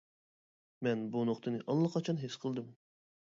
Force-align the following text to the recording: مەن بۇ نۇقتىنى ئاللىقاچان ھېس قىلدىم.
مەن 0.87 1.03
بۇ 1.15 1.25
نۇقتىنى 1.31 1.61
ئاللىقاچان 1.67 2.19
ھېس 2.23 2.39
قىلدىم. 2.47 2.73